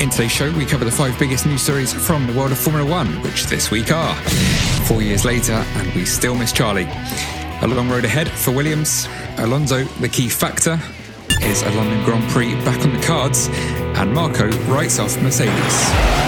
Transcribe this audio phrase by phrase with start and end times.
[0.00, 2.88] In today's show, we cover the five biggest news stories from the world of Formula
[2.88, 4.14] One, which this week are
[4.86, 6.86] four years later, and we still miss Charlie.
[7.62, 9.08] A long road ahead for Williams.
[9.38, 10.78] Alonso, the key factor.
[11.42, 13.48] Is a London Grand Prix back on the cards?
[13.98, 16.27] And Marko writes off Mercedes.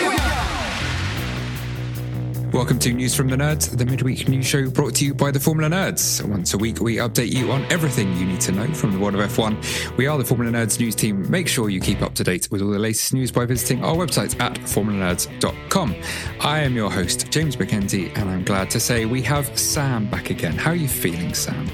[2.61, 5.39] Welcome to News from the Nerds, the midweek news show brought to you by the
[5.39, 6.23] Formula Nerds.
[6.23, 9.15] Once a week, we update you on everything you need to know from the world
[9.15, 9.97] of F1.
[9.97, 11.27] We are the Formula Nerds news team.
[11.27, 13.95] Make sure you keep up to date with all the latest news by visiting our
[13.95, 15.95] website at formulanerds.com.
[16.41, 20.29] I am your host, James McKenzie, and I'm glad to say we have Sam back
[20.29, 20.53] again.
[20.53, 21.67] How are you feeling, Sam?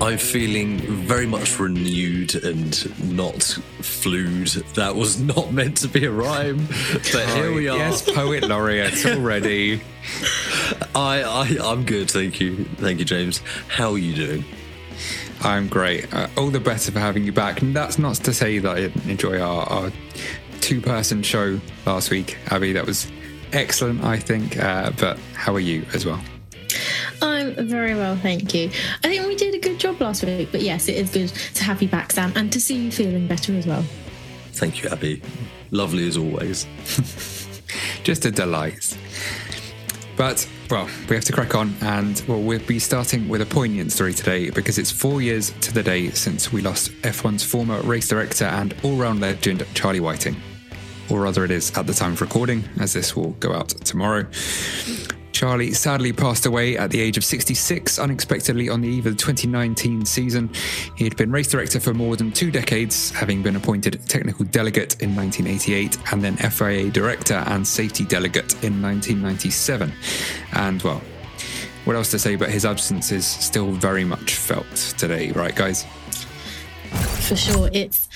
[0.00, 4.48] I'm feeling very much renewed and not flued.
[4.74, 7.76] That was not meant to be a rhyme, but here we are.
[7.76, 9.80] Yes, poet laureate already.
[10.94, 13.42] I, I, I'm good, thank you, thank you, James.
[13.68, 14.44] How are you doing?
[15.40, 16.12] I'm great.
[16.14, 17.60] Uh, all the better for having you back.
[17.62, 19.92] And that's not to say that I didn't enjoy our, our
[20.60, 22.72] two person show last week, Abby.
[22.72, 23.10] That was
[23.52, 24.56] excellent, I think.
[24.62, 26.20] Uh, but how are you as well?
[27.22, 28.70] I'm very well, thank you.
[29.04, 31.64] I think we did a good job last week, but yes, it is good to
[31.64, 33.84] have you back, Sam, and to see you feeling better as well.
[34.52, 35.22] Thank you, Abby.
[35.70, 36.66] Lovely as always.
[38.02, 38.96] Just a delight.
[40.16, 43.92] But, well, we have to crack on, and well, we'll be starting with a poignant
[43.92, 48.08] story today because it's four years to the day since we lost F1's former race
[48.08, 50.36] director and all round legend, Charlie Whiting.
[51.08, 54.26] Or rather, it is at the time of recording, as this will go out tomorrow.
[55.38, 59.22] Charlie sadly passed away at the age of 66 unexpectedly on the eve of the
[59.22, 60.50] 2019 season.
[60.96, 65.00] He had been race director for more than two decades, having been appointed technical delegate
[65.00, 69.92] in 1988 and then FIA director and safety delegate in 1997.
[70.54, 71.00] And well,
[71.84, 74.66] what else to say but his absence is still very much felt
[74.98, 75.86] today, right, guys?
[77.28, 78.08] For sure, it's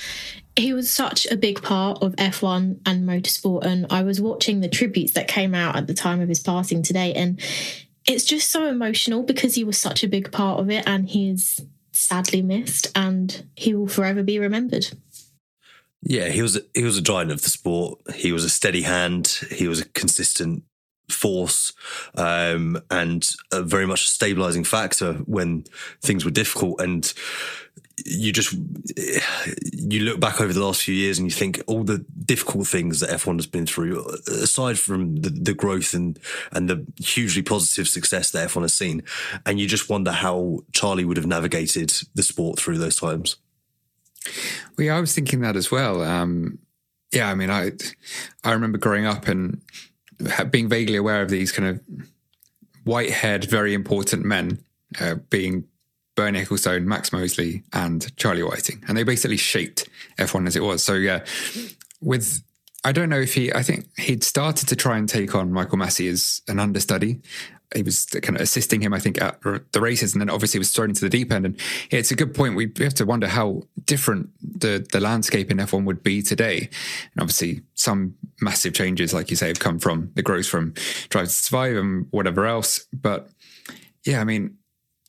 [0.55, 3.65] he was such a big part of F1 and motorsport.
[3.65, 6.83] And I was watching the tributes that came out at the time of his passing
[6.83, 7.13] today.
[7.13, 7.39] And
[8.05, 11.61] it's just so emotional because he was such a big part of it and he's
[11.91, 14.89] sadly missed and he will forever be remembered.
[16.01, 17.99] Yeah, he was he was a giant of the sport.
[18.13, 19.39] He was a steady hand.
[19.49, 20.63] He was a consistent
[21.13, 21.73] force
[22.15, 25.63] um, and a very much a stabilizing factor when
[26.01, 26.81] things were difficult.
[26.81, 27.11] And
[28.05, 28.53] you just
[29.73, 32.99] you look back over the last few years and you think all the difficult things
[32.99, 36.19] that F1 has been through, aside from the, the growth and
[36.51, 39.03] and the hugely positive success that F1 has seen,
[39.45, 43.37] and you just wonder how Charlie would have navigated the sport through those times.
[44.77, 46.01] Well, yeah, I was thinking that as well.
[46.01, 46.59] Um,
[47.11, 47.71] yeah, I mean, I
[48.43, 49.61] I remember growing up and
[50.51, 51.81] being vaguely aware of these kind of
[52.83, 54.63] white-haired, very important men
[54.99, 55.65] uh, being
[56.15, 60.83] Bernie Ecclestone, Max Mosley, and Charlie Whiting, and they basically shaped F1 as it was.
[60.83, 61.25] So yeah,
[62.01, 62.43] with
[62.83, 65.77] I don't know if he, I think he'd started to try and take on Michael
[65.77, 67.21] Masi as an understudy.
[67.73, 69.41] He was kind of assisting him, I think, at
[69.71, 71.45] the races, and then obviously was thrown into the deep end.
[71.45, 71.59] And
[71.89, 72.55] it's a good point.
[72.55, 76.69] We have to wonder how different the the landscape in F1 would be today.
[77.13, 80.73] And obviously, some massive changes, like you say, have come from the growth from
[81.09, 82.85] Drive to Survive and whatever else.
[82.93, 83.29] But
[84.05, 84.57] yeah, I mean,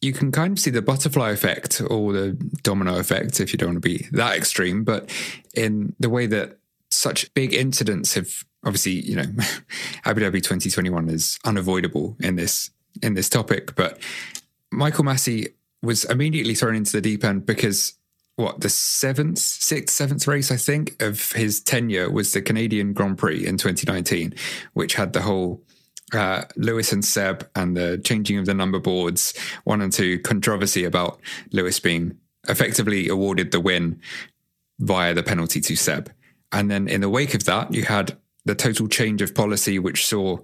[0.00, 2.32] you can kind of see the butterfly effect or the
[2.62, 5.10] domino effect if you don't want to be that extreme, but
[5.54, 6.58] in the way that
[6.90, 9.24] such big incidents have obviously, you know,
[10.04, 12.70] Abu Dhabi 2021 is unavoidable in this
[13.02, 13.98] in this topic, but
[14.70, 15.48] Michael Masi
[15.82, 17.94] was immediately thrown into the deep end because
[18.36, 23.18] what the seventh, sixth, seventh race I think of his tenure was the Canadian Grand
[23.18, 24.34] Prix in 2019,
[24.72, 25.62] which had the whole
[26.12, 29.34] uh, Lewis and Seb and the changing of the number boards,
[29.64, 31.20] one and two, controversy about
[31.52, 34.00] Lewis being effectively awarded the win
[34.80, 36.12] via the penalty to Seb.
[36.52, 40.06] And then in the wake of that, you had the total change of policy, which
[40.06, 40.38] saw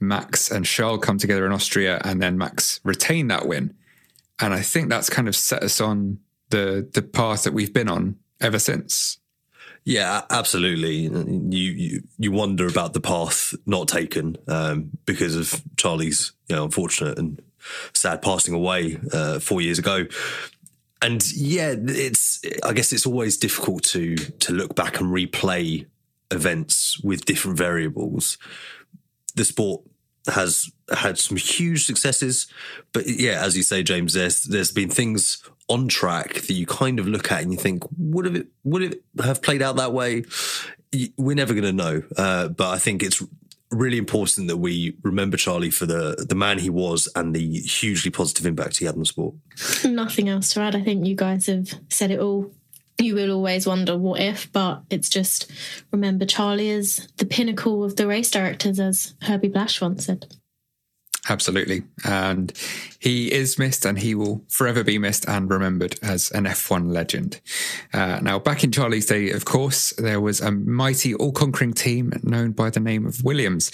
[0.00, 3.74] Max and Charles come together in Austria, and then Max retain that win.
[4.38, 6.18] And I think that's kind of set us on
[6.50, 9.18] the the path that we've been on ever since.
[9.84, 10.96] Yeah, absolutely.
[10.96, 16.64] You you, you wonder about the path not taken um, because of Charlie's you know
[16.64, 17.40] unfortunate and
[17.94, 20.06] sad passing away uh, four years ago.
[21.02, 25.86] And yeah, it's I guess it's always difficult to to look back and replay
[26.32, 28.38] events with different variables.
[29.36, 29.82] The sport
[30.26, 32.48] has had some huge successes,
[32.92, 36.98] but yeah, as you say, James, there's there's been things on track that you kind
[36.98, 39.92] of look at and you think, would have it would it have played out that
[39.92, 40.24] way?
[41.16, 43.22] We're never going to know, uh, but I think it's
[43.70, 48.10] really important that we remember Charlie for the the man he was and the hugely
[48.10, 49.34] positive impact he had on the sport.
[49.84, 50.76] Nothing else to add.
[50.76, 52.52] I think you guys have said it all.
[52.98, 55.50] You will always wonder what if, but it's just
[55.92, 60.26] remember Charlie is the pinnacle of the race directors, as Herbie Blash once said.
[61.28, 61.82] Absolutely.
[62.04, 62.52] And
[62.98, 67.40] he is missed and he will forever be missed and remembered as an F1 legend.
[67.92, 72.12] Uh, now, back in Charlie's day, of course, there was a mighty, all conquering team
[72.22, 73.72] known by the name of Williams.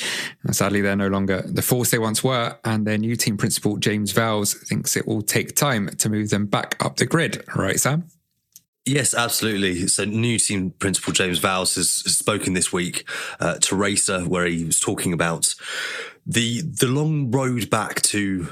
[0.50, 4.12] Sadly, they're no longer the force they once were, and their new team principal, James
[4.12, 7.44] Vowles, thinks it will take time to move them back up the grid.
[7.54, 8.04] Right, Sam?
[8.84, 9.86] Yes, absolutely.
[9.86, 13.08] So, new team principal James Vowles has, has spoken this week
[13.38, 15.54] uh, to Racer, where he was talking about
[16.26, 18.48] the the long road back to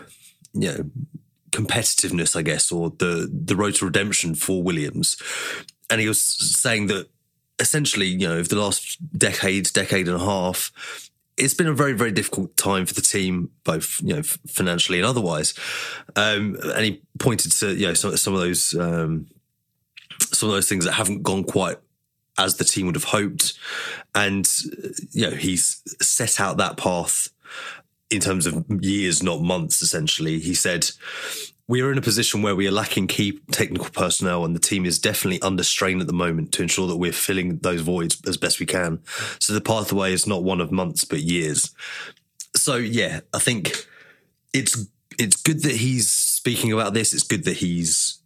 [0.52, 0.90] you know
[1.50, 5.16] competitiveness, I guess, or the the road to redemption for Williams.
[5.88, 7.08] And he was saying that
[7.58, 10.72] essentially, you know, over the last decade, decade and a half,
[11.36, 15.06] it's been a very, very difficult time for the team, both you know financially and
[15.06, 15.54] otherwise.
[16.16, 19.26] Um, and he pointed to you know some, some of those um,
[20.32, 21.78] some of those things that haven't gone quite
[22.38, 23.54] as the team would have hoped,
[24.14, 24.48] and
[25.10, 27.28] you know he's set out that path
[28.10, 30.38] in terms of years, not months, essentially.
[30.40, 30.90] He said,
[31.68, 34.84] we are in a position where we are lacking key technical personnel, and the team
[34.84, 38.36] is definitely under strain at the moment to ensure that we're filling those voids as
[38.36, 39.00] best we can.
[39.38, 41.70] So the pathway is not one of months, but years.
[42.56, 43.86] So yeah, I think
[44.52, 44.84] it's
[45.16, 47.14] it's good that he's speaking about this.
[47.14, 48.20] It's good that he's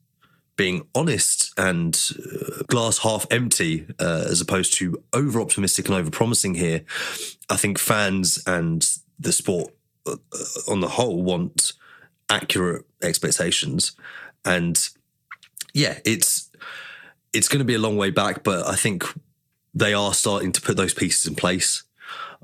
[0.56, 6.10] being honest and uh, glass half empty uh, as opposed to over optimistic and over
[6.10, 6.82] promising here.
[7.50, 8.88] I think fans and
[9.18, 9.72] the sport
[10.06, 10.16] uh,
[10.68, 11.72] on the whole want
[12.30, 13.92] accurate expectations
[14.44, 14.88] and
[15.72, 16.50] yeah it's
[17.32, 19.04] it's going to be a long way back but i think
[19.74, 21.84] they are starting to put those pieces in place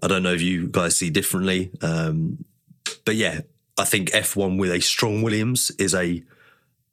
[0.02, 2.44] i don't know if you guys see differently um,
[3.04, 3.40] but yeah
[3.78, 6.22] i think f1 with a strong williams is a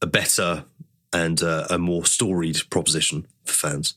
[0.01, 0.65] a better
[1.11, 3.95] and uh, a more storied proposition for fans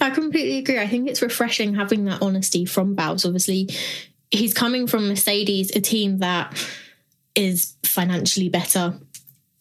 [0.00, 0.78] I completely agree.
[0.78, 3.26] I think it's refreshing having that honesty from Vowles.
[3.26, 3.68] Obviously,
[4.30, 6.56] he's coming from Mercedes, a team that
[7.34, 8.94] is financially better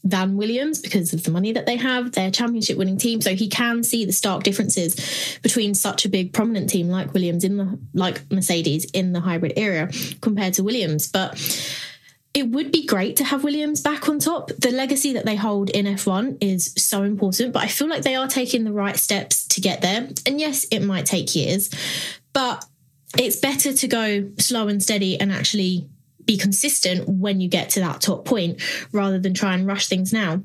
[0.03, 2.11] than Williams because of the money that they have.
[2.11, 3.21] They're championship winning team.
[3.21, 7.43] So he can see the stark differences between such a big prominent team like Williams
[7.43, 9.89] in the like Mercedes in the hybrid era
[10.19, 11.07] compared to Williams.
[11.07, 11.39] But
[12.33, 14.47] it would be great to have Williams back on top.
[14.47, 18.15] The legacy that they hold in F1 is so important, but I feel like they
[18.15, 20.09] are taking the right steps to get there.
[20.25, 21.69] And yes, it might take years,
[22.33, 22.65] but
[23.17, 25.87] it's better to go slow and steady and actually
[26.25, 30.13] be consistent when you get to that top point rather than try and rush things
[30.13, 30.41] now.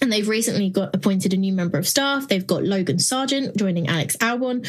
[0.00, 2.26] And they've recently got appointed a new member of staff.
[2.26, 4.66] They've got Logan Sargent joining Alex Albon,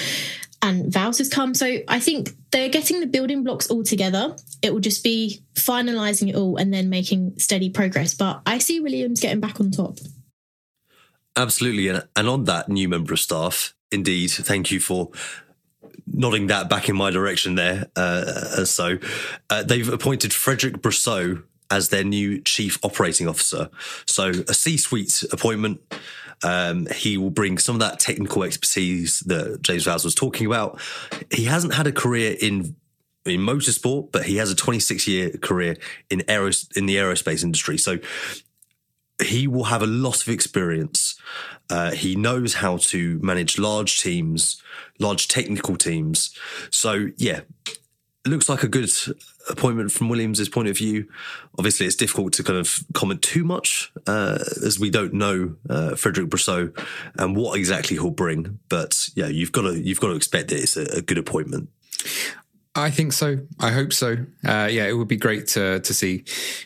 [0.62, 1.56] and Vowles has come.
[1.56, 4.36] So I think they're getting the building blocks all together.
[4.62, 8.14] It will just be finalising it all and then making steady progress.
[8.14, 9.98] But I see Williams getting back on top.
[11.36, 11.88] Absolutely.
[11.90, 15.10] And on that new member of staff, indeed, thank you for
[16.06, 17.88] nodding that back in my direction there.
[17.96, 18.98] Uh, so
[19.50, 23.70] uh, they've appointed Frederick Brousseau as their new chief operating officer.
[24.06, 25.82] So a C-suite appointment.
[26.44, 30.80] Um, he will bring some of that technical expertise that James Vowles was talking about.
[31.32, 32.76] He hasn't had a career in
[33.26, 35.78] in motorsport, but he has a 26 year career
[36.10, 37.78] in aeros in the aerospace industry.
[37.78, 38.00] So
[39.22, 41.20] he will have a lot of experience.
[41.70, 44.62] Uh, he knows how to manage large teams,
[45.00, 46.36] large technical teams.
[46.70, 47.42] So yeah,
[48.26, 48.90] looks like a good
[49.50, 51.08] appointment from Williams's point of view.
[51.58, 55.96] Obviously, it's difficult to kind of comment too much uh, as we don't know uh,
[55.96, 56.76] Frederic Brousseau
[57.18, 58.60] and what exactly he'll bring.
[58.70, 61.70] But yeah, you've got to you've got to expect that it's a, a good appointment.
[62.76, 63.38] I think so.
[63.60, 64.14] I hope so.
[64.44, 66.24] Uh, yeah, it would be great to to see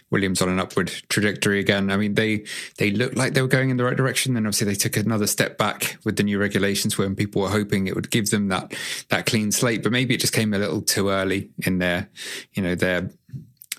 [0.09, 1.91] Williams on an upward trajectory again.
[1.91, 2.45] I mean, they
[2.77, 4.33] they looked like they were going in the right direction.
[4.33, 7.87] Then obviously they took another step back with the new regulations, when people were hoping
[7.87, 8.73] it would give them that
[9.09, 9.83] that clean slate.
[9.83, 12.09] But maybe it just came a little too early in their
[12.53, 13.11] you know their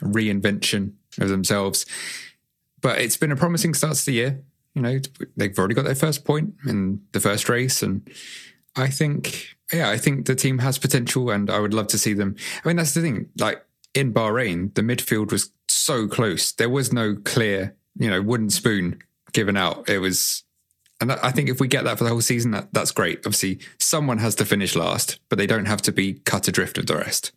[0.01, 1.87] reinvention of themselves.
[2.83, 4.43] But it's been a promising start to the year.
[4.75, 4.99] You know,
[5.37, 8.07] they've already got their first point in the first race, and
[8.77, 12.15] I think yeah, I think the team has potential, and I would love to see
[12.15, 12.37] them.
[12.65, 13.29] I mean, that's the thing.
[13.39, 16.53] Like in Bahrain, the midfield was so close.
[16.53, 19.89] There was no clear, you know, wooden spoon given out.
[19.89, 20.45] It was,
[21.01, 23.19] and I think if we get that for the whole season, that that's great.
[23.19, 26.87] Obviously, someone has to finish last, but they don't have to be cut adrift of
[26.87, 27.33] the rest.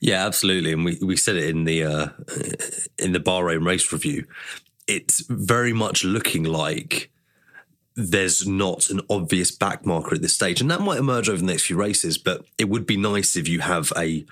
[0.00, 0.72] Yeah, absolutely.
[0.72, 2.08] And we, we said it in the uh,
[2.98, 4.26] in the Bahrain race review.
[4.86, 7.10] It's very much looking like
[7.98, 10.60] there's not an obvious back marker at this stage.
[10.60, 13.48] And that might emerge over the next few races, but it would be nice if
[13.48, 14.24] you have a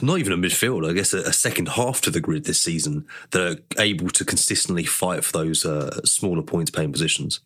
[0.00, 3.06] not even a midfield, I guess a, a second half to the grid this season
[3.30, 7.40] that are able to consistently fight for those uh, smaller points paying positions.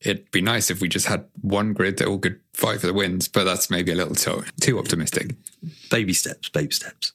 [0.00, 2.92] It'd be nice if we just had one grid that all could fight for the
[2.92, 5.36] wins, but that's maybe a little too, too optimistic.
[5.88, 7.12] Baby steps, baby steps.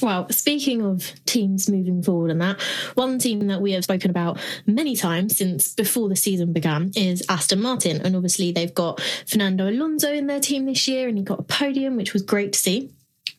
[0.00, 2.60] Well, speaking of teams moving forward and that,
[2.94, 7.24] one team that we have spoken about many times since before the season began is
[7.28, 8.00] Aston Martin.
[8.02, 11.44] And obviously, they've got Fernando Alonso in their team this year, and he got a
[11.44, 12.90] podium, which was great to see.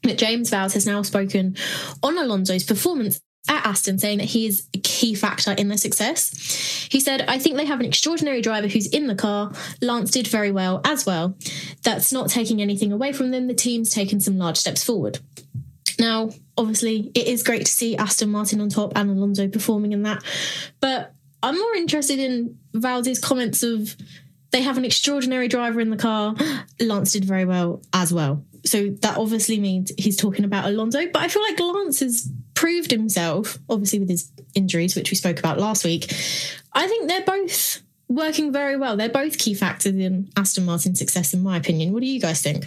[0.04, 1.56] But James Vowles has now spoken
[2.04, 6.88] on Alonso's performance at Aston, saying that he is a key factor in their success.
[6.92, 9.52] He said, I think they have an extraordinary driver who's in the car.
[9.82, 11.36] Lance did very well as well.
[11.84, 13.48] That's not taking anything away from them.
[13.48, 15.20] The team's taken some large steps forward.
[16.00, 20.04] Now, obviously, it is great to see Aston Martin on top and Alonso performing in
[20.04, 20.24] that.
[20.80, 21.14] But
[21.44, 23.96] I'm more interested in Vowles's comments of
[24.52, 26.36] they have an extraordinary driver in the car.
[26.80, 28.44] Lance did very well as well.
[28.66, 31.08] So that obviously means he's talking about Alonso.
[31.12, 35.40] But I feel like Lance has proved himself, obviously with his injuries, which we spoke
[35.40, 36.14] about last week.
[36.74, 38.98] I think they're both working very well.
[38.98, 41.94] They're both key factors in Aston Martin's success, in my opinion.
[41.94, 42.66] What do you guys think?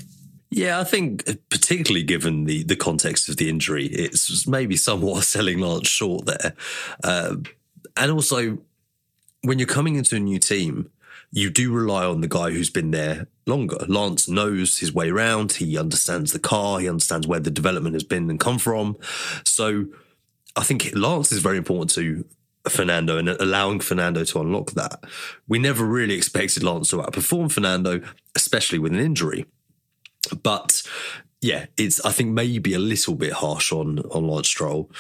[0.55, 5.61] Yeah, I think particularly given the the context of the injury, it's maybe somewhat selling
[5.61, 6.55] Lance short there,
[7.03, 7.37] uh,
[7.97, 8.59] and also
[9.41, 10.91] when you're coming into a new team,
[11.31, 13.79] you do rely on the guy who's been there longer.
[13.89, 15.53] Lance knows his way around.
[15.53, 16.81] He understands the car.
[16.81, 18.99] He understands where the development has been and come from.
[19.45, 19.87] So
[20.55, 22.27] I think Lance is very important to
[22.69, 25.03] Fernando and allowing Fernando to unlock that.
[25.49, 28.03] We never really expected Lance to outperform Fernando,
[28.37, 29.47] especially with an injury.
[30.43, 30.83] But
[31.41, 34.91] yeah, it's I think maybe a little bit harsh on on Lance Stroll,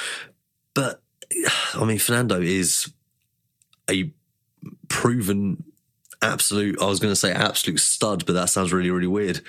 [0.75, 1.01] but
[1.75, 2.93] I mean Fernando is
[3.91, 4.13] a
[4.89, 5.65] proven
[6.21, 9.41] absolute I was going to say absolute stud but that sounds really really weird.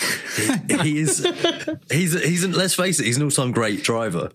[0.67, 1.19] He, he is
[1.91, 4.31] he's he's an, let's face it he's an all-time great driver.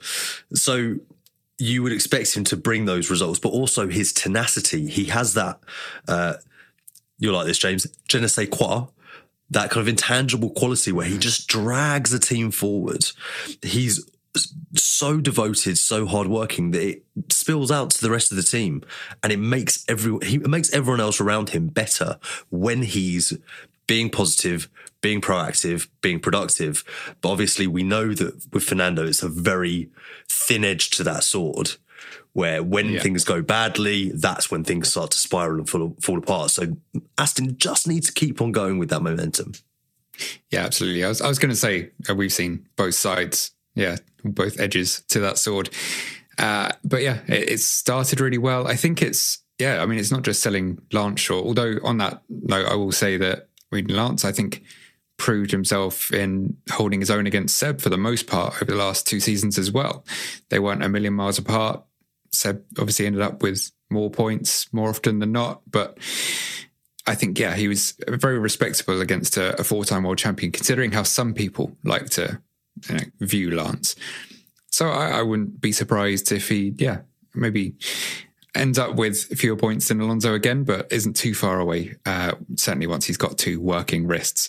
[0.55, 0.97] So
[1.59, 4.89] you would expect him to bring those results but also his tenacity.
[4.89, 5.61] He has that
[6.07, 6.35] uh
[7.19, 8.87] you're like this James je ne sais quoi
[9.51, 13.05] that kind of intangible quality where he just drags the team forward.
[13.63, 14.09] He's
[14.75, 18.83] so devoted, so hardworking that it spills out to the rest of the team,
[19.23, 22.19] and it makes every he makes everyone else around him better
[22.51, 23.37] when he's
[23.87, 24.69] being positive,
[25.01, 26.85] being proactive, being productive.
[27.21, 29.91] But obviously, we know that with Fernando, it's a very
[30.29, 31.73] thin edge to that sword
[32.39, 33.01] where when yeah.
[33.01, 36.53] things go badly, that's when things start to spiral and fall, fall apart.
[36.53, 36.77] So
[37.19, 39.55] Aston just needs to keep on going with that momentum.
[40.49, 41.05] Yeah, absolutely.
[41.05, 45.03] I was, I was going to say uh, we've seen both sides, yeah, both edges
[45.09, 45.71] to that sword.
[46.39, 48.69] Uh, but yeah, it, it, started really well.
[48.69, 51.45] I think it's, yeah, I mean, it's not just selling Lance short.
[51.45, 54.63] Although on that note, I will say that I mean, Lance, I think,
[55.17, 59.09] proved himself in holding his own against Seb for the most part over the last
[59.09, 60.05] two seasons as well.
[60.51, 61.83] They weren't a million miles apart.
[62.31, 65.99] Seb obviously ended up with more points more often than not, but
[67.07, 71.05] I think yeah, he was very respectable against a, a four-time world champion, considering how
[71.05, 72.41] some people like to
[72.89, 73.97] you know, view Lance.
[74.71, 76.99] So I, I, wouldn't be surprised if he, yeah,
[77.35, 77.75] maybe
[78.59, 81.97] ends up with fewer points than Alonso again, but isn't too far away.
[82.05, 84.49] Uh, certainly once he's got two working wrists.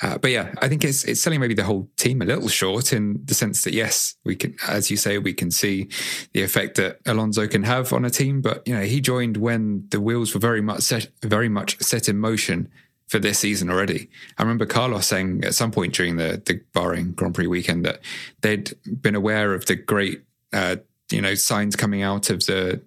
[0.00, 2.92] Uh, but yeah, I think it's it's selling maybe the whole team a little short
[2.92, 5.88] in the sense that yes, we can, as you say, we can see
[6.32, 8.40] the effect that Alonso can have on a team.
[8.40, 12.08] But you know, he joined when the wheels were very much set, very much set
[12.08, 12.70] in motion
[13.08, 14.08] for this season already.
[14.36, 18.00] I remember Carlos saying at some point during the the Bahrain Grand Prix weekend that
[18.42, 18.72] they'd
[19.02, 20.22] been aware of the great.
[20.52, 20.76] Uh,
[21.10, 22.82] you know, signs coming out of the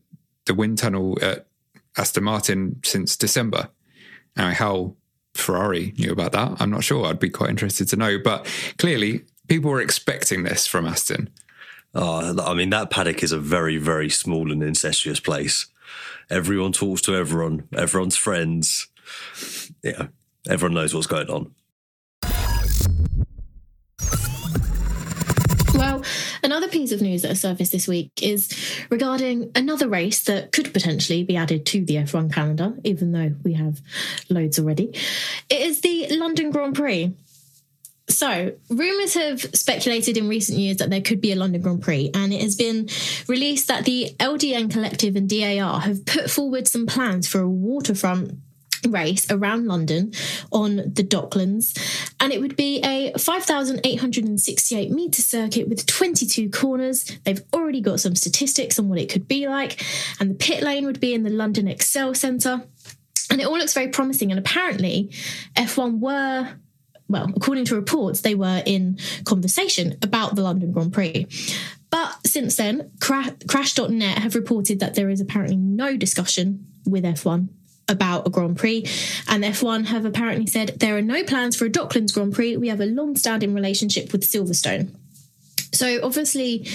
[0.52, 1.48] the wind tunnel at
[1.98, 3.70] Aston Martin since December.
[4.36, 4.96] Now, how
[5.34, 6.58] Ferrari knew about that.
[6.60, 7.06] I'm not sure.
[7.06, 8.18] I'd be quite interested to know.
[8.22, 8.46] But
[8.78, 11.30] clearly, people were expecting this from Aston.
[11.96, 15.68] Oh, I mean, that paddock is a very, very small and incestuous place.
[16.30, 18.88] Everyone talks to everyone, everyone's friends.
[19.82, 20.08] Yeah,
[20.50, 21.54] everyone knows what's going on.
[26.72, 28.50] Piece of news that has surfaced this week is
[28.90, 33.54] regarding another race that could potentially be added to the F1 calendar, even though we
[33.54, 33.82] have
[34.30, 34.90] loads already.
[35.50, 37.14] It is the London Grand Prix.
[38.10, 42.12] So, rumours have speculated in recent years that there could be a London Grand Prix,
[42.14, 42.90] and it has been
[43.28, 48.38] released that the LDN Collective and DAR have put forward some plans for a waterfront
[48.88, 50.12] race around London
[50.52, 51.78] on the Docklands,
[52.20, 57.06] and it would be a 5,868 metre circuit with 22 corners.
[57.24, 59.84] They've already got some statistics on what it could be like,
[60.20, 62.64] and the pit lane would be in the London Excel Centre.
[63.30, 64.30] And it all looks very promising.
[64.32, 65.10] And apparently,
[65.56, 66.50] F1 were
[67.12, 71.28] well, according to reports, they were in conversation about the London Grand Prix.
[71.90, 77.50] But since then, Cra- Crash.net have reported that there is apparently no discussion with F1
[77.92, 78.86] about a Grand Prix.
[79.28, 82.58] And F1 have apparently said there are no plans for a Docklands Grand Prix.
[82.58, 84.96] We have a long standing relationship with Silverstone.
[85.74, 86.68] So obviously,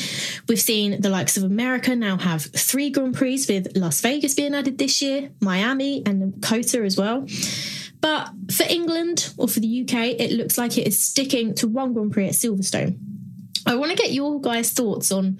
[0.48, 4.54] we've seen the likes of America now have three Grand Prix with Las Vegas being
[4.54, 7.26] added this year, Miami and COTA as well.
[8.00, 11.92] But for England or for the UK, it looks like it is sticking to one
[11.92, 12.98] Grand Prix at Silverstone.
[13.66, 15.38] I want to get your guys' thoughts on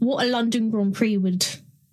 [0.00, 1.46] what a London Grand Prix would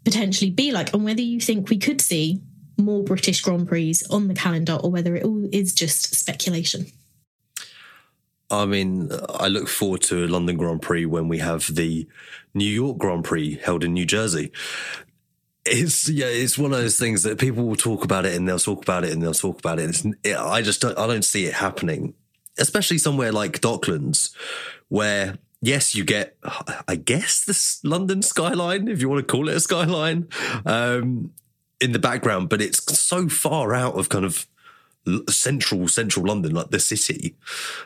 [0.04, 2.42] potentially be like and whether you think we could see
[2.77, 6.88] more British Grand Prix on the calendar or whether it all is just speculation.
[8.50, 12.08] I mean, I look forward to a London Grand Prix when we have the
[12.53, 14.51] New York Grand Prix held in New Jersey.
[15.65, 18.60] It's yeah, it's one of those things that people will talk about it and they'll
[18.60, 20.03] talk about it and they'll talk about it.
[20.03, 22.13] And it, I just don't, I don't see it happening,
[22.60, 24.36] especially somewhere like Docklands,
[24.89, 26.38] where yes, you get,
[26.88, 30.27] I guess, this London skyline, if you want to call it a skyline,
[30.65, 31.31] um,
[31.81, 34.48] in the background, but it's so far out of kind of
[35.29, 37.35] central central London, like the city,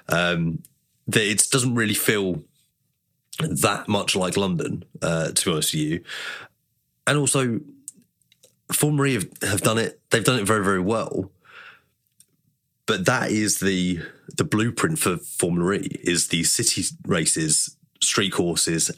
[0.07, 0.63] um,
[1.07, 2.43] that it doesn't really feel
[3.39, 4.83] that much like London.
[5.01, 6.03] Uh, to be honest with you,
[7.07, 7.59] and also
[8.71, 9.99] Formula E have, have done it.
[10.09, 11.31] They've done it very very well.
[12.85, 14.01] But that is the
[14.35, 18.91] the blueprint for Formula E is the city races, street courses.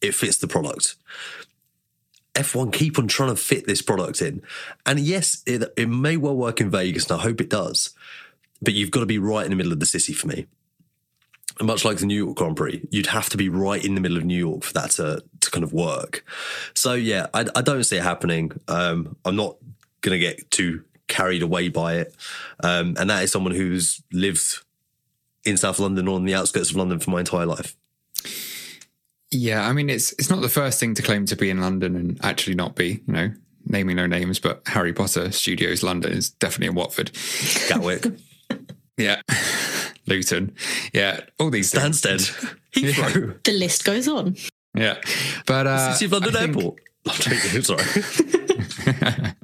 [0.00, 0.96] It fits the product.
[2.40, 4.42] F1 keep on trying to fit this product in.
[4.86, 7.90] And yes, it, it may well work in Vegas, and I hope it does.
[8.62, 10.46] But you've got to be right in the middle of the city for me.
[11.58, 14.00] And much like the New York Grand Prix, you'd have to be right in the
[14.00, 16.24] middle of New York for that to, to kind of work.
[16.74, 18.52] So, yeah, I, I don't see it happening.
[18.68, 19.56] Um, I'm not
[20.00, 22.14] going to get too carried away by it.
[22.62, 24.60] Um, and that is someone who's lived
[25.44, 27.76] in South London or on the outskirts of London for my entire life.
[29.30, 31.94] Yeah, I mean it's it's not the first thing to claim to be in London
[31.96, 33.02] and actually not be.
[33.06, 33.32] You know,
[33.66, 37.12] naming no names, but Harry Potter Studios London is definitely in Watford.
[37.68, 38.06] Gatwick.
[38.96, 39.20] yeah.
[40.06, 40.54] Luton.
[40.92, 41.20] Yeah.
[41.38, 42.20] All these Stansted.
[42.72, 43.28] Heathrow.
[43.28, 43.34] Yeah.
[43.44, 44.36] The list goes on.
[44.74, 44.96] Yeah.
[45.46, 46.80] But uh City of London I think- Airport.
[47.08, 47.84] I'm joking, sorry.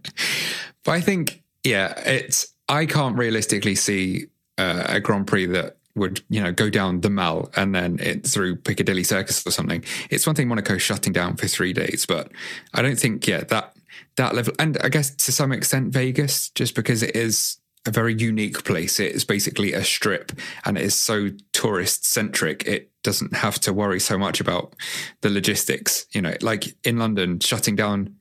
[0.85, 2.49] but I think, yeah, it's.
[2.69, 4.27] I can't realistically see
[4.59, 8.27] uh, a Grand Prix that would, you know, go down the Mall and then it
[8.27, 9.85] through Piccadilly Circus or something.
[10.11, 12.31] It's one thing Monaco shutting down for three days, but
[12.75, 13.73] I don't think, yeah, that
[14.17, 18.15] that level, and I guess to some extent Vegas, just because it is a very
[18.15, 18.99] unique place.
[18.99, 20.33] It is basically a strip,
[20.65, 22.67] and it is so tourist centric.
[22.67, 24.75] It doesn't have to worry so much about
[25.21, 26.07] the logistics.
[26.13, 28.17] You know, like in London, shutting down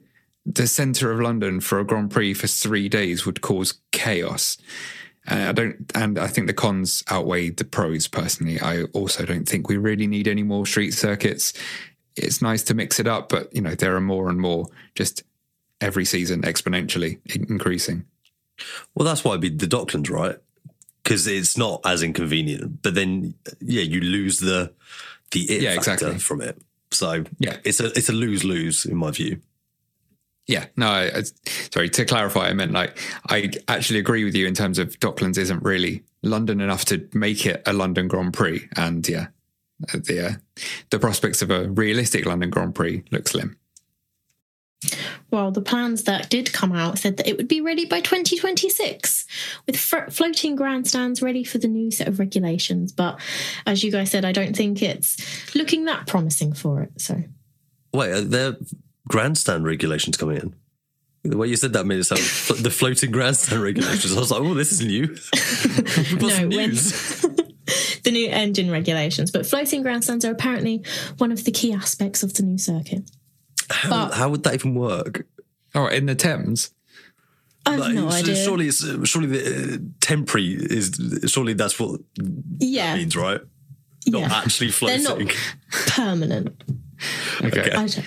[0.45, 4.57] the center of London for a Grand Prix for three days would cause chaos.
[5.27, 8.07] And I don't, and I think the cons outweigh the pros.
[8.07, 11.53] Personally, I also don't think we really need any more street circuits.
[12.15, 15.23] It's nice to mix it up, but you know there are more and more just
[15.81, 18.05] every season exponentially increasing.
[18.93, 20.37] Well, that's why it'd be the Docklands, right?
[21.03, 22.81] Because it's not as inconvenient.
[22.81, 24.71] But then, yeah, you lose the
[25.31, 26.19] the it Yeah, factor exactly.
[26.19, 26.61] from it.
[26.91, 27.57] So Yeah.
[27.65, 29.39] it's a it's a lose lose in my view.
[30.47, 31.23] Yeah, no, I, I-
[31.71, 32.49] sorry to clarify.
[32.49, 32.97] I meant like
[33.29, 37.45] I actually agree with you in terms of Docklands isn't really London enough to make
[37.45, 39.27] it a London Grand Prix, and yeah,
[39.93, 43.57] the uh, the prospects of a realistic London Grand Prix look slim.
[45.31, 49.25] Well, the plans that did come out said that it would be ready by 2026
[49.65, 52.91] with fr- floating grandstands ready for the new set of regulations.
[52.91, 53.19] But
[53.65, 55.17] as you guys said, I don't think it's
[55.55, 57.01] looking that promising for it.
[57.01, 57.23] So,
[57.93, 58.55] Wait, are there
[59.07, 60.55] grandstand regulations coming in?
[61.23, 64.15] The way you said that made it sound fl- the floating grandstand regulations.
[64.15, 65.07] I was like, oh, this is new.
[66.11, 67.21] We've got No, some when- news.
[68.03, 69.31] the new engine regulations.
[69.31, 70.83] But floating grandstands are apparently
[71.17, 73.09] one of the key aspects of the new circuit.
[73.71, 75.25] How, But- how would that even work?
[75.73, 76.69] Oh, in the Thames.
[77.65, 78.35] I have Like, no so idea.
[78.35, 80.91] Surely, it's, surely the uh, temporary is.
[81.25, 81.99] Surely that's what
[82.59, 83.41] yeah, it means, right?
[84.05, 84.27] Not yeah.
[84.31, 85.27] actually They're floating.
[85.27, 85.35] not
[85.87, 86.63] permanent.
[87.43, 87.71] Okay.
[87.71, 88.05] I don't,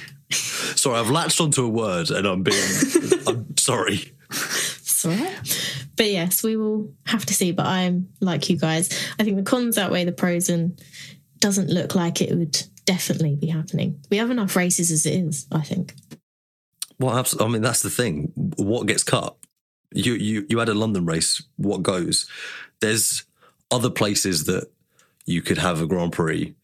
[0.78, 2.62] Sorry, I've latched onto a word, and I'm being.
[3.26, 4.12] I'm sorry.
[4.30, 5.84] it's all right.
[5.96, 7.52] But yes, we will have to see.
[7.52, 8.88] But I'm like you guys.
[9.18, 10.80] I think the cons outweigh the pros, and
[11.40, 14.00] doesn't look like it would definitely be happening.
[14.10, 15.46] We have enough races as it is.
[15.52, 15.94] I think.
[17.00, 18.32] Well, abs- I mean, that's the thing.
[18.56, 19.36] What gets cut?
[19.92, 21.42] You you you had a London race.
[21.56, 22.26] What goes?
[22.80, 23.24] There's
[23.70, 24.70] other places that
[25.26, 26.54] you could have a Grand Prix.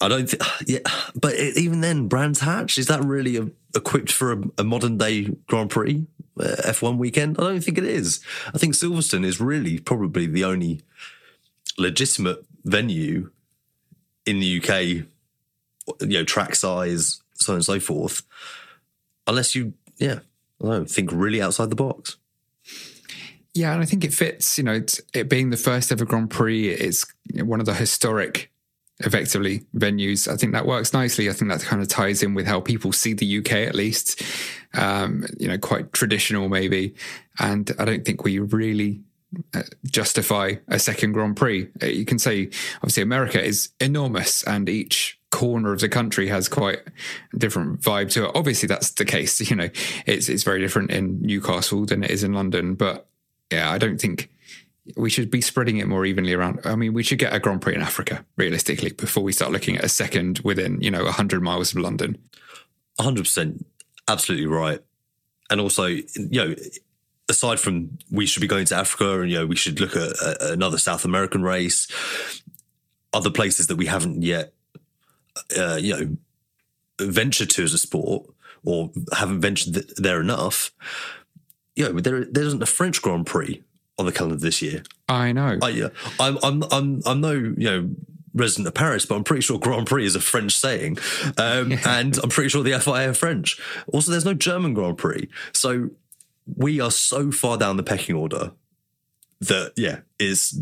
[0.00, 0.42] I don't think.
[0.66, 0.80] Yeah,
[1.14, 4.98] but it, even then, Brands Hatch is that really a, equipped for a, a modern
[4.98, 6.06] day Grand Prix
[6.38, 7.36] uh, F1 weekend?
[7.38, 8.20] I don't think it is.
[8.54, 10.82] I think Silverstone is really probably the only
[11.78, 13.30] legitimate venue
[14.26, 15.06] in the UK.
[16.00, 18.22] You know, track size, so on and so forth
[19.30, 20.20] unless you, yeah,
[20.62, 22.16] I don't think really outside the box.
[23.54, 24.58] Yeah, and I think it fits.
[24.58, 24.80] You know,
[25.14, 28.49] it being the first ever Grand Prix, it's one of the historic,
[29.00, 30.28] effectively venues.
[30.30, 31.28] I think that works nicely.
[31.28, 34.22] I think that kind of ties in with how people see the UK, at least.
[34.74, 36.94] Um, you know, quite traditional maybe,
[37.38, 39.00] and I don't think we really
[39.52, 41.68] uh, justify a second Grand Prix.
[41.82, 46.48] Uh, You can say, obviously, America is enormous, and each corner of the country has
[46.48, 46.80] quite
[47.32, 48.32] a different vibe to it.
[48.34, 49.40] Obviously, that's the case.
[49.50, 49.70] You know,
[50.06, 53.08] it's it's very different in Newcastle than it is in London, but
[53.50, 54.30] yeah, I don't think
[54.96, 56.60] we should be spreading it more evenly around.
[56.64, 59.76] I mean, we should get a Grand Prix in Africa realistically before we start looking
[59.76, 62.18] at a second within you know hundred miles of London.
[62.98, 63.64] 100%
[64.08, 64.80] absolutely right.
[65.48, 66.54] And also, you know,
[67.28, 70.12] aside from we should be going to Africa and, you know, we should look at
[70.40, 71.88] another South American race,
[73.12, 74.52] other places that we haven't yet,
[75.56, 76.16] uh, you know,
[77.00, 78.28] ventured to as a sport
[78.64, 80.70] or haven't ventured th- there enough.
[81.74, 83.62] You know, there, there isn't a French Grand Prix
[84.00, 84.82] on the calendar this year.
[85.08, 85.58] I know.
[85.62, 87.90] I, yeah, I'm, I'm, I'm, I'm no, you know,
[88.34, 90.98] resident of Paris, but I'm pretty sure Grand Prix is a French saying,
[91.36, 93.60] um, and I'm pretty sure the FIA are French.
[93.92, 95.90] Also, there's no German Grand Prix, so
[96.56, 98.52] we are so far down the pecking order
[99.40, 100.60] that yeah, is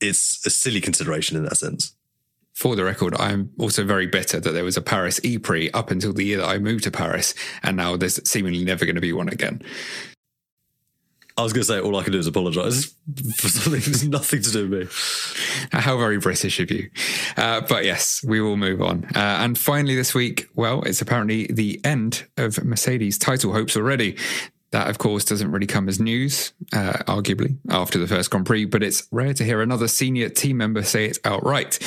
[0.00, 1.94] it's a silly consideration in that sense.
[2.52, 5.90] For the record, I'm also very bitter that there was a Paris E Prix up
[5.90, 9.00] until the year that I moved to Paris, and now there's seemingly never going to
[9.00, 9.62] be one again.
[11.40, 12.94] I was going to say all I can do is apologise
[13.36, 14.80] for something that's nothing to do with
[15.72, 15.78] me.
[15.80, 16.90] How very British of you.
[17.36, 19.04] Uh, but yes, we will move on.
[19.16, 24.18] Uh, and finally, this week, well, it's apparently the end of Mercedes' title hopes already.
[24.72, 28.66] That, of course, doesn't really come as news, uh, arguably, after the first Grand Prix,
[28.66, 31.80] but it's rare to hear another senior team member say it outright.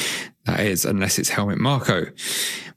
[0.45, 2.07] That is, unless it's Helmut Marko,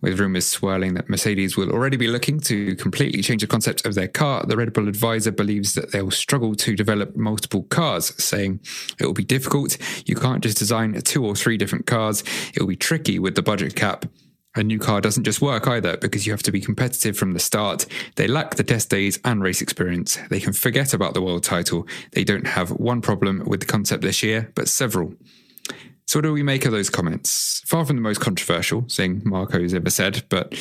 [0.01, 3.97] with rumours swirling that Mercedes will already be looking to completely change the concept of
[3.97, 4.45] their car.
[4.47, 8.61] The Red Bull advisor believes that they'll struggle to develop multiple cars, saying
[9.01, 9.77] it will be difficult.
[10.07, 12.23] You can't just design two or three different cars.
[12.55, 14.07] It will be tricky with the budget cap.
[14.57, 17.39] A new car doesn't just work either because you have to be competitive from the
[17.39, 17.85] start.
[18.15, 20.19] They lack the test days and race experience.
[20.31, 21.87] They can forget about the world title.
[22.13, 25.15] They don't have one problem with the concept this year, but several.
[26.07, 27.63] So, what do we make of those comments?
[27.67, 30.59] Far from the most controversial thing Marko's ever said, but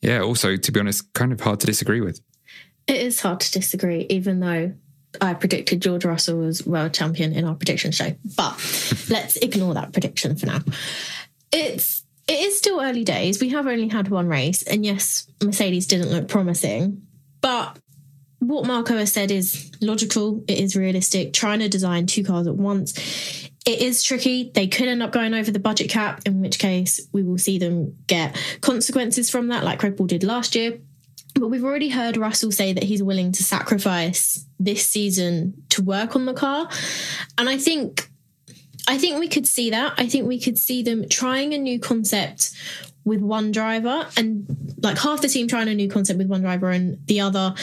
[0.00, 2.20] yeah, also, to be honest, kind of hard to disagree with.
[2.88, 4.72] It is hard to disagree, even though
[5.20, 8.16] I predicted George Russell was world champion in our prediction show.
[8.36, 8.56] But
[9.10, 10.60] let's ignore that prediction for now.
[11.52, 13.40] It's it is still early days.
[13.40, 17.02] We have only had one race, and yes, Mercedes didn't look promising,
[17.40, 17.78] but
[18.40, 20.44] what Marko has said is logical.
[20.46, 21.32] It is realistic.
[21.32, 22.96] Trying to design two cars at once,
[23.66, 24.50] it is tricky.
[24.54, 27.58] They could end up going over the budget cap, in which case we will see
[27.58, 30.78] them get consequences from that, like Red Bull did last year.
[31.34, 36.16] But we've already heard Russell say that he's willing to sacrifice this season to work
[36.16, 36.68] on the car.
[37.36, 38.10] And I think
[38.88, 39.92] I think we could see that.
[39.98, 42.52] I think we could see them trying a new concept
[43.04, 44.46] with one driver and
[44.82, 47.54] like half the team trying a new concept with one driver and the other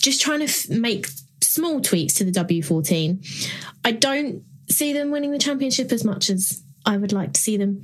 [0.00, 1.06] just trying to f- make
[1.40, 3.60] small tweaks to the W14.
[3.84, 7.56] I don't see them winning the championship as much as I would like to see
[7.56, 7.82] them.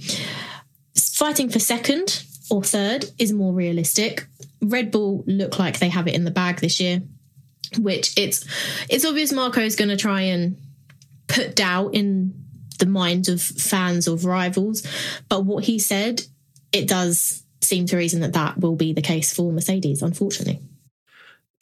[0.96, 4.26] Fighting for second or third is more realistic.
[4.60, 7.00] Red Bull look like they have it in the bag this year,
[7.78, 8.44] which it's
[8.88, 10.56] it's obvious Marko is going to try and
[11.28, 12.42] put doubt in
[12.78, 14.86] the minds of fans of rivals.
[15.28, 16.22] But what he said,
[16.72, 20.60] it does seem to reason that that will be the case for Mercedes, unfortunately.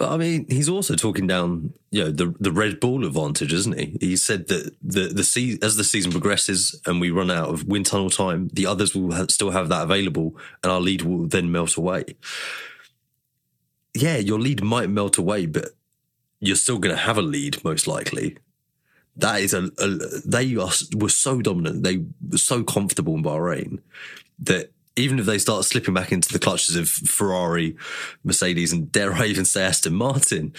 [0.00, 3.78] But I mean, he's also talking down, you know, the the Red Bull advantage, isn't
[3.78, 3.98] he?
[4.00, 7.84] He said that the the as the season progresses and we run out of wind
[7.84, 11.52] tunnel time, the others will have, still have that available, and our lead will then
[11.52, 12.04] melt away.
[13.92, 15.72] Yeah, your lead might melt away, but
[16.40, 18.38] you're still going to have a lead most likely.
[19.16, 19.88] That is a, a
[20.24, 23.80] they are, were so dominant, they were so comfortable in Bahrain
[24.38, 27.76] that even if they start slipping back into the clutches of Ferrari,
[28.24, 30.52] Mercedes, and dare I even say Aston Martin,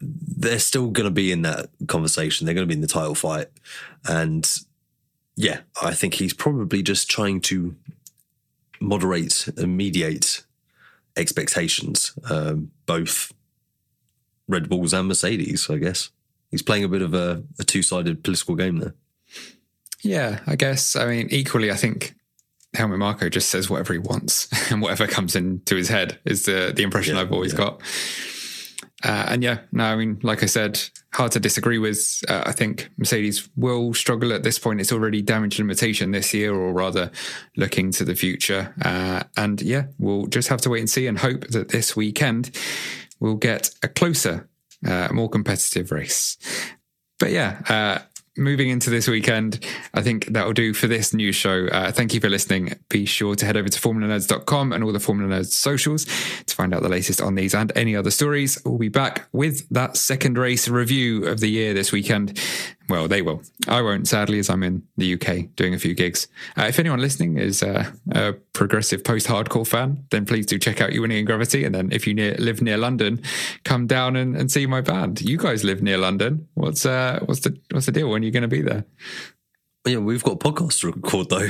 [0.00, 2.44] they're still going to be in that conversation.
[2.44, 3.48] They're going to be in the title fight.
[4.06, 4.50] And
[5.36, 7.76] yeah, I think he's probably just trying to
[8.80, 10.44] moderate and mediate
[11.16, 13.32] expectations, um, both
[14.48, 16.10] Red Bulls and Mercedes, I guess.
[16.52, 18.94] He's playing a bit of a, a two sided political game there.
[20.02, 20.94] Yeah, I guess.
[20.94, 22.14] I mean, equally, I think
[22.74, 26.72] Helmut Marko just says whatever he wants and whatever comes into his head is the
[26.74, 27.58] the impression Yeah, I've always yeah.
[27.58, 27.82] got.
[29.04, 30.80] Uh, and yeah, no, I mean, like I said,
[31.12, 32.22] hard to disagree with.
[32.28, 34.80] Uh, I think Mercedes will struggle at this point.
[34.80, 37.10] It's already damage limitation this year, or rather,
[37.56, 38.72] looking to the future.
[38.84, 42.56] Uh, and yeah, we'll just have to wait and see and hope that this weekend
[43.18, 44.48] we'll get a closer,
[44.86, 46.36] uh, more competitive race.
[47.18, 48.02] But yeah, uh,
[48.36, 49.64] moving into this weekend,
[49.94, 51.66] I think that'll do for this new show.
[51.66, 52.78] Uh, thank you for listening.
[52.88, 56.06] Be sure to head over to formulanerds.com and all the Formula Nerds socials
[56.46, 58.58] to find out the latest on these and any other stories.
[58.64, 62.40] We'll be back with that second race review of the year this weekend.
[62.88, 63.42] Well, they will.
[63.68, 66.28] I won't, sadly, as I'm in the UK doing a few gigs.
[66.58, 70.92] Uh, if anyone listening is uh, a progressive post-hardcore fan, then please do check out
[70.92, 71.64] Ewing and Gravity.
[71.64, 73.22] And then if you near, live near London,
[73.64, 75.22] come down and, and see my band.
[75.22, 76.48] You guys live near London.
[76.54, 78.10] What's uh, what's the what's the deal?
[78.10, 78.84] When are you going to be there?
[79.86, 81.48] Yeah, we've got a podcast to record though.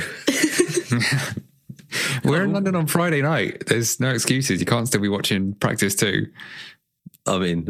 [2.23, 3.65] We're in London on Friday night.
[3.67, 4.59] There's no excuses.
[4.59, 6.27] You can't still be watching practice too.
[7.27, 7.69] I mean,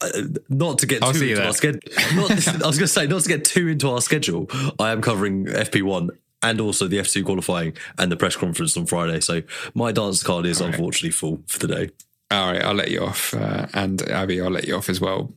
[0.00, 1.46] uh, not to get I'll too into there.
[1.46, 1.80] our schedule.
[1.98, 4.48] I was going to say, not to get too into our schedule.
[4.78, 6.10] I am covering FP1
[6.42, 9.20] and also the F2 qualifying and the press conference on Friday.
[9.20, 9.42] So
[9.74, 11.90] my dance card is unfortunately full for the day.
[12.30, 15.32] All right, I'll let you off, uh, and Abby, I'll let you off as well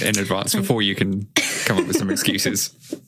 [0.00, 1.26] in advance before you can
[1.66, 2.72] come up with some excuses.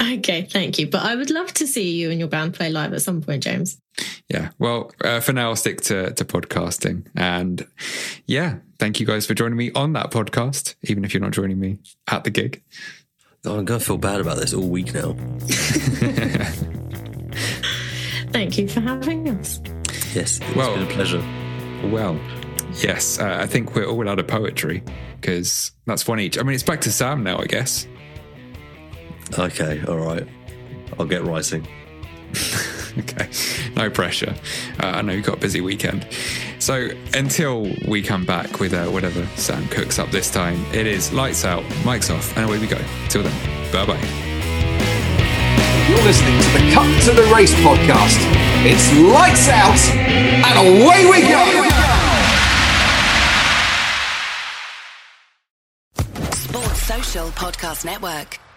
[0.00, 0.86] Okay, thank you.
[0.88, 3.42] But I would love to see you and your band play live at some point,
[3.42, 3.80] James.
[4.28, 4.50] Yeah.
[4.58, 7.06] Well, uh, for now, I'll stick to, to podcasting.
[7.16, 7.66] And
[8.26, 11.58] yeah, thank you guys for joining me on that podcast, even if you're not joining
[11.58, 11.78] me
[12.10, 12.62] at the gig.
[13.44, 15.12] Oh, I'm going to feel bad about this all week now.
[18.32, 19.60] Thank you for having us.
[20.14, 21.24] Yes, it's Well- been a pleasure.
[21.90, 22.18] Well,
[22.74, 24.82] yes, uh, I think we're all out of poetry
[25.20, 26.38] because that's one each.
[26.38, 27.86] I mean, it's back to Sam now, I guess.
[29.38, 30.26] Okay, all right.
[30.98, 31.66] I'll get writing.
[32.98, 33.28] okay,
[33.76, 34.34] no pressure.
[34.82, 36.06] Uh, I know you've got a busy weekend.
[36.58, 41.12] So until we come back with uh, whatever Sam cooks up this time, it is
[41.12, 42.80] lights out, mics off, and away we go.
[43.08, 44.28] Till then, bye bye.
[45.88, 48.18] You're listening to the Cut to the Race podcast.
[48.62, 49.78] It's lights out
[50.44, 51.87] and away we go.
[57.30, 58.47] Podcast Network.